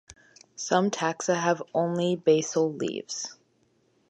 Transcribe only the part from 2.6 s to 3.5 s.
leaves.